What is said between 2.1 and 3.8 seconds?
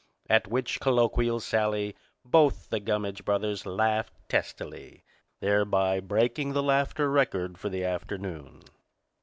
both the Gummidge brothers